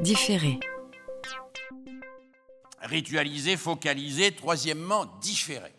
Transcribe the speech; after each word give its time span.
Différer. 0.00 0.60
Ritualiser, 2.82 3.56
focaliser, 3.56 4.32
troisièmement, 4.32 5.06
différer. 5.20 5.72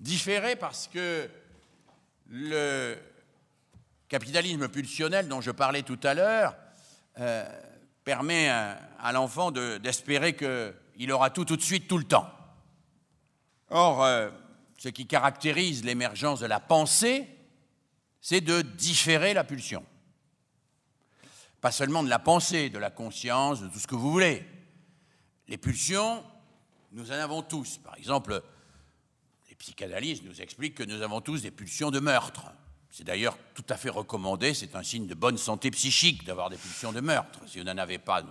Différer 0.00 0.56
parce 0.56 0.88
que 0.88 1.28
le 2.28 2.96
capitalisme 4.08 4.68
pulsionnel 4.68 5.28
dont 5.28 5.40
je 5.40 5.50
parlais 5.50 5.82
tout 5.82 5.98
à 6.02 6.14
l'heure 6.14 6.56
euh, 7.18 7.44
permet 8.04 8.48
à, 8.48 9.12
l'enfant 9.12 9.50
de- 9.50 9.78
d'espérer 9.78 10.34
qu'il 10.34 11.12
aura 11.12 11.30
tout 11.30 11.44
tout 11.44 11.56
de 11.56 11.62
suite, 11.62 11.88
tout 11.88 11.98
le 11.98 12.04
temps. 12.04 12.28
Or, 13.70 14.04
euh, 14.04 14.30
ce 14.78 14.88
qui 14.88 15.06
caractérise 15.06 15.84
l'émergence 15.84 16.40
de 16.40 16.46
la 16.46 16.60
pensée, 16.60 17.28
c'est 18.20 18.40
de 18.40 18.62
différer 18.62 19.34
la 19.34 19.44
pulsion. 19.44 19.84
Pas 21.60 21.72
seulement 21.72 22.02
de 22.02 22.08
la 22.08 22.18
pensée, 22.18 22.70
de 22.70 22.78
la 22.78 22.90
conscience, 22.90 23.60
de 23.60 23.68
tout 23.68 23.78
ce 23.78 23.86
que 23.86 23.94
vous 23.94 24.10
voulez. 24.10 24.46
Les 25.48 25.58
pulsions, 25.58 26.22
nous 26.92 27.10
en 27.10 27.14
avons 27.14 27.42
tous. 27.42 27.78
Par 27.78 27.96
exemple, 27.96 28.42
les 29.48 29.54
psychanalystes 29.54 30.24
nous 30.24 30.40
expliquent 30.40 30.74
que 30.74 30.84
nous 30.84 31.02
avons 31.02 31.20
tous 31.20 31.42
des 31.42 31.50
pulsions 31.50 31.90
de 31.90 32.00
meurtre. 32.00 32.46
C'est 32.90 33.04
d'ailleurs 33.04 33.36
tout 33.54 33.64
à 33.68 33.76
fait 33.76 33.90
recommandé, 33.90 34.54
c'est 34.54 34.74
un 34.74 34.82
signe 34.82 35.06
de 35.06 35.14
bonne 35.14 35.36
santé 35.36 35.70
psychique 35.70 36.24
d'avoir 36.24 36.48
des 36.48 36.56
pulsions 36.56 36.92
de 36.92 37.00
meurtre. 37.00 37.40
Si 37.46 37.58
vous 37.58 37.64
n'en 37.64 37.76
avez 37.76 37.98
pas, 37.98 38.22
ne 38.22 38.28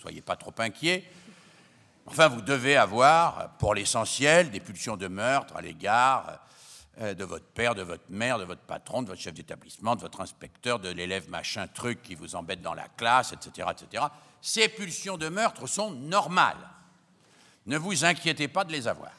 soyez 0.00 0.22
pas 0.22 0.36
trop 0.36 0.54
inquiets. 0.58 1.04
Enfin, 2.06 2.28
vous 2.28 2.40
devez 2.40 2.76
avoir, 2.76 3.58
pour 3.58 3.74
l'essentiel, 3.74 4.50
des 4.50 4.60
pulsions 4.60 4.96
de 4.96 5.08
meurtre 5.08 5.56
à 5.56 5.60
l'égard 5.60 6.40
de 6.98 7.24
votre 7.24 7.46
père, 7.46 7.74
de 7.74 7.82
votre 7.82 8.04
mère, 8.08 8.38
de 8.38 8.44
votre 8.44 8.62
patron, 8.62 9.02
de 9.02 9.08
votre 9.08 9.20
chef 9.20 9.34
d'établissement, 9.34 9.94
de 9.94 10.00
votre 10.00 10.20
inspecteur, 10.20 10.80
de 10.80 10.88
l'élève 10.88 11.28
machin 11.30 11.66
truc 11.68 12.02
qui 12.02 12.14
vous 12.14 12.34
embête 12.34 12.60
dans 12.60 12.74
la 12.74 12.88
classe, 12.96 13.32
etc., 13.32 13.68
etc. 13.70 14.04
Ces 14.40 14.68
pulsions 14.68 15.16
de 15.16 15.28
meurtre 15.28 15.66
sont 15.66 15.90
normales. 15.90 16.56
Ne 17.66 17.78
vous 17.78 18.04
inquiétez 18.04 18.48
pas 18.48 18.64
de 18.64 18.72
les 18.72 18.88
avoir. 18.88 19.12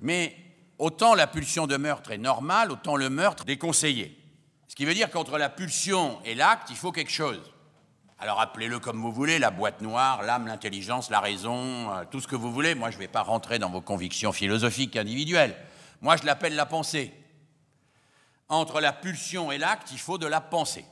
Mais 0.00 0.36
autant 0.78 1.14
la 1.14 1.26
pulsion 1.26 1.66
de 1.66 1.76
meurtre 1.76 2.10
est 2.10 2.18
normale, 2.18 2.70
autant 2.70 2.96
le 2.96 3.10
meurtre 3.10 3.44
déconseillé. 3.44 4.16
Ce 4.68 4.74
qui 4.74 4.84
veut 4.84 4.94
dire 4.94 5.10
qu'entre 5.10 5.38
la 5.38 5.48
pulsion 5.48 6.18
et 6.24 6.34
l'acte, 6.34 6.68
il 6.70 6.76
faut 6.76 6.92
quelque 6.92 7.12
chose. 7.12 7.40
Alors 8.18 8.40
appelez-le 8.40 8.78
comme 8.78 9.00
vous 9.00 9.12
voulez, 9.12 9.38
la 9.38 9.50
boîte 9.50 9.82
noire, 9.82 10.22
l'âme, 10.22 10.46
l'intelligence, 10.46 11.10
la 11.10 11.20
raison, 11.20 11.92
euh, 11.92 12.04
tout 12.10 12.20
ce 12.20 12.28
que 12.28 12.36
vous 12.36 12.52
voulez. 12.52 12.74
Moi, 12.74 12.90
je 12.90 12.96
ne 12.96 13.00
vais 13.00 13.08
pas 13.08 13.22
rentrer 13.22 13.58
dans 13.58 13.70
vos 13.70 13.82
convictions 13.82 14.32
philosophiques 14.32 14.96
individuelles. 14.96 15.54
Moi, 16.00 16.16
je 16.16 16.24
l'appelle 16.24 16.54
la 16.54 16.66
pensée. 16.66 17.12
Entre 18.48 18.80
la 18.80 18.92
pulsion 18.92 19.50
et 19.50 19.58
l'acte, 19.58 19.90
il 19.92 19.98
faut 19.98 20.18
de 20.18 20.26
la 20.26 20.40
pensée. 20.40 20.84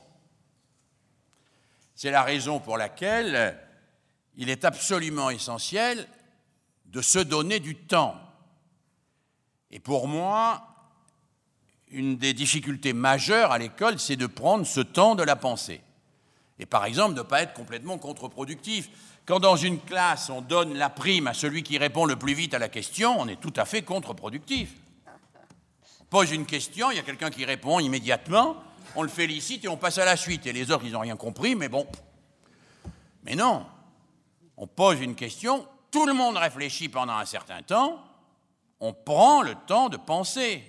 C'est 1.95 2.11
la 2.11 2.23
raison 2.23 2.59
pour 2.59 2.77
laquelle 2.77 3.35
euh, 3.35 3.51
il 4.35 4.49
est 4.49 4.65
absolument 4.65 5.29
essentiel 5.29 6.07
de 6.87 7.01
se 7.01 7.19
donner 7.19 7.59
du 7.59 7.75
temps. 7.75 8.19
Et 9.71 9.79
pour 9.79 10.07
moi, 10.07 10.75
une 11.89 12.17
des 12.17 12.33
difficultés 12.33 12.93
majeures 12.93 13.51
à 13.51 13.57
l'école, 13.57 13.99
c'est 13.99 14.17
de 14.17 14.27
prendre 14.27 14.65
ce 14.65 14.81
temps 14.81 15.15
de 15.15 15.23
la 15.23 15.35
pensée. 15.35 15.81
Et 16.59 16.65
par 16.65 16.85
exemple, 16.85 17.13
de 17.13 17.19
ne 17.19 17.25
pas 17.25 17.41
être 17.41 17.53
complètement 17.53 17.97
contre-productif. 17.97 18.89
Quand 19.25 19.39
dans 19.39 19.55
une 19.55 19.79
classe, 19.79 20.29
on 20.29 20.41
donne 20.41 20.73
la 20.75 20.89
prime 20.89 21.27
à 21.27 21.33
celui 21.33 21.63
qui 21.63 21.77
répond 21.77 22.05
le 22.05 22.15
plus 22.15 22.33
vite 22.33 22.53
à 22.53 22.59
la 22.59 22.69
question, 22.69 23.19
on 23.19 23.27
est 23.27 23.39
tout 23.39 23.53
à 23.55 23.65
fait 23.65 23.81
contre-productif. 23.81 24.73
Pose 26.09 26.31
une 26.31 26.45
question, 26.45 26.91
il 26.91 26.97
y 26.97 26.99
a 26.99 27.03
quelqu'un 27.03 27.29
qui 27.29 27.45
répond 27.45 27.79
immédiatement, 27.79 28.57
on 28.95 29.03
le 29.03 29.09
félicite 29.09 29.65
et 29.65 29.67
on 29.67 29.77
passe 29.77 29.97
à 29.97 30.05
la 30.05 30.15
suite. 30.15 30.45
Et 30.45 30.53
les 30.53 30.71
autres, 30.71 30.85
ils 30.85 30.93
n'ont 30.93 30.99
rien 31.01 31.17
compris, 31.17 31.55
mais 31.55 31.67
bon. 31.67 31.87
Mais 33.23 33.35
non, 33.35 33.65
on 34.57 34.67
pose 34.67 35.01
une 35.01 35.15
question, 35.15 35.67
tout 35.91 36.05
le 36.05 36.13
monde 36.13 36.37
réfléchit 36.37 36.89
pendant 36.89 37.17
un 37.17 37.25
certain 37.25 37.61
temps, 37.61 38.03
on 38.79 38.93
prend 38.93 39.41
le 39.41 39.55
temps 39.67 39.89
de 39.89 39.97
penser. 39.97 40.63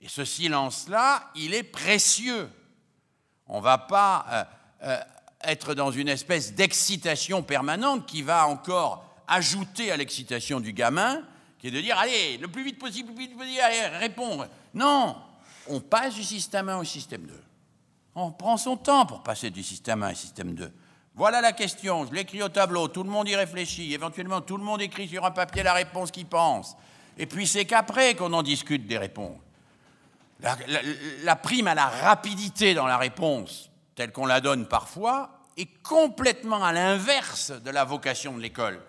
Et 0.00 0.08
ce 0.08 0.24
silence-là, 0.24 1.30
il 1.34 1.54
est 1.54 1.62
précieux. 1.62 2.50
On 3.46 3.58
ne 3.58 3.62
va 3.62 3.78
pas 3.78 4.26
euh, 4.30 4.44
euh, 4.82 5.00
être 5.44 5.74
dans 5.74 5.90
une 5.90 6.08
espèce 6.08 6.54
d'excitation 6.54 7.42
permanente 7.42 8.06
qui 8.06 8.22
va 8.22 8.46
encore 8.46 9.04
ajouter 9.28 9.90
à 9.90 9.96
l'excitation 9.96 10.60
du 10.60 10.72
gamin, 10.72 11.22
qui 11.64 11.68
est 11.68 11.70
de 11.70 11.80
dire, 11.80 11.98
allez, 11.98 12.36
le 12.36 12.48
plus 12.48 12.62
vite 12.62 12.78
possible, 12.78 13.08
le 13.08 13.14
plus 13.14 13.26
vite 13.26 13.38
possible, 13.38 13.58
allez, 13.58 13.96
réponds. 13.96 14.46
Non, 14.74 15.16
on 15.66 15.80
passe 15.80 16.14
du 16.14 16.22
système 16.22 16.68
1 16.68 16.76
au 16.76 16.84
système 16.84 17.22
2. 17.22 17.32
On 18.16 18.32
prend 18.32 18.58
son 18.58 18.76
temps 18.76 19.06
pour 19.06 19.22
passer 19.22 19.48
du 19.48 19.62
système 19.62 20.02
1 20.02 20.12
au 20.12 20.14
système 20.14 20.54
2. 20.54 20.70
Voilà 21.14 21.40
la 21.40 21.52
question, 21.52 22.04
je 22.04 22.12
l'écris 22.12 22.42
au 22.42 22.50
tableau, 22.50 22.88
tout 22.88 23.02
le 23.02 23.08
monde 23.08 23.30
y 23.30 23.34
réfléchit, 23.34 23.94
éventuellement 23.94 24.42
tout 24.42 24.58
le 24.58 24.62
monde 24.62 24.82
écrit 24.82 25.08
sur 25.08 25.24
un 25.24 25.30
papier 25.30 25.62
la 25.62 25.72
réponse 25.72 26.10
qu'il 26.10 26.26
pense. 26.26 26.76
Et 27.16 27.24
puis 27.24 27.46
c'est 27.46 27.64
qu'après 27.64 28.14
qu'on 28.14 28.34
en 28.34 28.42
discute 28.42 28.86
des 28.86 28.98
réponses. 28.98 29.38
La 31.22 31.36
prime 31.36 31.68
à 31.68 31.74
la 31.74 31.86
rapidité 31.86 32.74
dans 32.74 32.86
la 32.86 32.98
réponse, 32.98 33.70
telle 33.94 34.12
qu'on 34.12 34.26
la 34.26 34.42
donne 34.42 34.66
parfois, 34.66 35.30
est 35.56 35.82
complètement 35.82 36.62
à 36.62 36.74
l'inverse 36.74 37.52
de 37.52 37.70
la 37.70 37.84
vocation 37.84 38.36
de 38.36 38.42
l'école, 38.42 38.82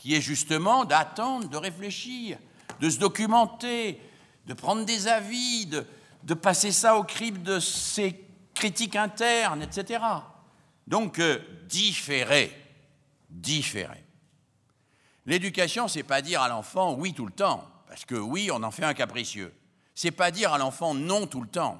qui 0.00 0.14
est 0.14 0.22
justement 0.22 0.86
d'attendre, 0.86 1.48
de 1.48 1.56
réfléchir, 1.58 2.38
de 2.80 2.88
se 2.88 2.98
documenter, 2.98 4.00
de 4.46 4.54
prendre 4.54 4.86
des 4.86 5.08
avis, 5.08 5.66
de, 5.66 6.34
passer 6.34 6.72
ça 6.72 6.96
au 6.96 7.04
crible 7.04 7.42
de 7.42 7.60
ses 7.60 8.18
critiques 8.54 8.96
internes, 8.96 9.62
etc. 9.62 10.02
Donc, 10.86 11.18
euh, 11.18 11.38
différer, 11.68 12.50
différer. 13.28 14.02
L'éducation, 15.26 15.86
c'est 15.86 16.02
pas 16.02 16.22
dire 16.22 16.40
à 16.40 16.48
l'enfant 16.48 16.94
oui 16.94 17.12
tout 17.12 17.26
le 17.26 17.32
temps, 17.32 17.70
parce 17.86 18.06
que 18.06 18.14
oui, 18.14 18.48
on 18.50 18.62
en 18.62 18.70
fait 18.70 18.84
un 18.84 18.94
capricieux. 18.94 19.54
C'est 19.94 20.12
pas 20.12 20.30
dire 20.30 20.54
à 20.54 20.58
l'enfant 20.58 20.94
non 20.94 21.26
tout 21.26 21.42
le 21.42 21.48
temps. 21.48 21.78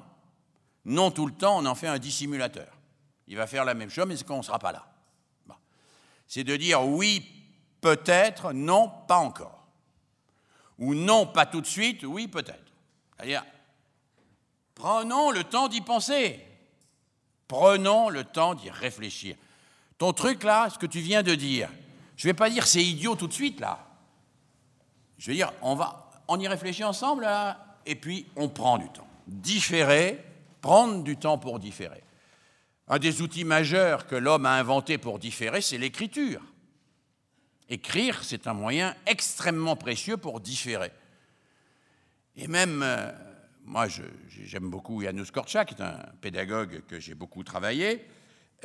Non 0.85 1.09
tout 1.09 1.25
le 1.25 1.33
temps, 1.33 1.57
on 1.57 1.65
en 1.65 1.75
fait 1.75 1.87
un 1.87 1.97
dissimulateur. 1.97 2.71
Il 3.27 3.35
va 3.35 3.47
faire 3.47 3.65
la 3.65 3.73
même 3.73 3.89
chose, 3.89 4.05
mais 4.07 4.15
c'est 4.15 4.27
qu'on 4.27 4.37
ne 4.37 4.43
sera 4.43 4.59
pas 4.59 4.71
là. 4.71 4.87
C'est 6.27 6.43
de 6.43 6.55
dire 6.55 6.85
oui, 6.85 7.40
peut-être, 7.81 8.53
non, 8.53 8.91
pas 9.07 9.17
encore. 9.17 9.65
Ou 10.79 10.95
non, 10.95 11.25
pas 11.25 11.45
tout 11.45 11.61
de 11.61 11.67
suite, 11.67 12.03
oui, 12.03 12.27
peut-être. 12.27 12.71
C'est-à-dire, 13.17 13.43
prenons 14.73 15.31
le 15.31 15.43
temps 15.43 15.67
d'y 15.67 15.81
penser. 15.81 16.39
Prenons 17.47 18.09
le 18.09 18.23
temps 18.23 18.55
d'y 18.55 18.69
réfléchir. 18.69 19.35
Ton 19.97 20.13
truc 20.13 20.43
là, 20.43 20.69
ce 20.69 20.79
que 20.79 20.85
tu 20.85 20.99
viens 20.99 21.21
de 21.21 21.35
dire, 21.35 21.69
je 22.15 22.27
ne 22.27 22.31
vais 22.31 22.37
pas 22.37 22.49
dire 22.49 22.65
c'est 22.65 22.83
idiot 22.83 23.15
tout 23.15 23.27
de 23.27 23.33
suite 23.33 23.59
là. 23.59 23.85
Je 25.17 25.27
vais 25.27 25.35
dire, 25.35 25.51
on, 25.61 25.75
va, 25.75 26.09
on 26.27 26.39
y 26.39 26.47
réfléchit 26.47 26.83
ensemble 26.83 27.23
là, 27.23 27.77
et 27.85 27.95
puis 27.95 28.25
on 28.35 28.49
prend 28.49 28.77
du 28.77 28.89
temps. 28.89 29.07
Différer, 29.27 30.23
prendre 30.61 31.03
du 31.03 31.17
temps 31.17 31.37
pour 31.37 31.59
différer. 31.59 32.03
Un 32.87 32.99
des 32.99 33.21
outils 33.21 33.43
majeurs 33.43 34.07
que 34.07 34.15
l'homme 34.15 34.45
a 34.45 34.53
inventé 34.53 34.97
pour 34.97 35.19
différer, 35.19 35.61
c'est 35.61 35.77
l'écriture. 35.77 36.41
Écrire, 37.71 38.25
c'est 38.25 38.47
un 38.47 38.53
moyen 38.53 38.93
extrêmement 39.05 39.77
précieux 39.77 40.17
pour 40.17 40.41
différer. 40.41 40.91
Et 42.35 42.49
même, 42.49 42.81
euh, 42.83 43.09
moi, 43.63 43.87
j'aime 43.87 44.69
beaucoup 44.69 45.01
Janusz 45.01 45.31
Korczak, 45.31 45.69
qui 45.69 45.75
est 45.75 45.81
un 45.81 45.97
pédagogue 46.19 46.81
que 46.89 46.99
j'ai 46.99 47.15
beaucoup 47.15 47.45
travaillé. 47.45 48.05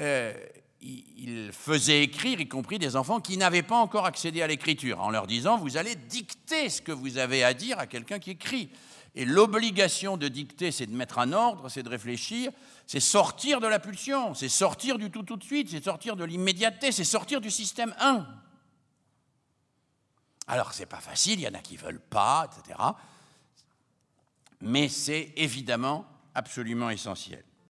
Euh, 0.00 0.34
il 0.80 1.50
faisait 1.52 2.02
écrire, 2.02 2.40
y 2.40 2.48
compris 2.48 2.80
des 2.80 2.96
enfants 2.96 3.20
qui 3.20 3.36
n'avaient 3.36 3.62
pas 3.62 3.76
encore 3.76 4.06
accédé 4.06 4.42
à 4.42 4.48
l'écriture, 4.48 5.00
en 5.00 5.10
leur 5.10 5.28
disant 5.28 5.56
Vous 5.56 5.76
allez 5.76 5.94
dicter 5.94 6.68
ce 6.68 6.82
que 6.82 6.90
vous 6.90 7.16
avez 7.16 7.44
à 7.44 7.54
dire 7.54 7.78
à 7.78 7.86
quelqu'un 7.86 8.18
qui 8.18 8.32
écrit. 8.32 8.70
Et 9.14 9.24
l'obligation 9.24 10.16
de 10.16 10.26
dicter, 10.26 10.72
c'est 10.72 10.86
de 10.86 10.96
mettre 10.96 11.20
un 11.20 11.32
ordre, 11.32 11.68
c'est 11.68 11.84
de 11.84 11.88
réfléchir, 11.88 12.50
c'est 12.88 12.98
sortir 12.98 13.60
de 13.60 13.68
la 13.68 13.78
pulsion, 13.78 14.34
c'est 14.34 14.48
sortir 14.48 14.98
du 14.98 15.12
tout 15.12 15.22
tout 15.22 15.36
de 15.36 15.44
suite, 15.44 15.70
c'est 15.70 15.84
sortir 15.84 16.16
de 16.16 16.24
l'immédiateté, 16.24 16.90
c'est 16.90 17.04
sortir 17.04 17.40
du 17.40 17.52
système 17.52 17.94
1. 18.00 18.26
Alors, 20.46 20.72
c'est 20.72 20.86
pas 20.86 21.00
facile, 21.00 21.40
il 21.40 21.42
y 21.42 21.48
en 21.48 21.54
a 21.54 21.60
qui 21.60 21.76
veulent 21.76 22.00
pas, 22.00 22.48
etc. 22.50 22.78
Mais 24.60 24.88
c'est 24.88 25.32
évidemment 25.36 26.06
absolument 26.34 26.90
essentiel. 26.90 27.42